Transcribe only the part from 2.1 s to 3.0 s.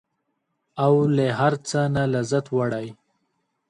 لذت وړي.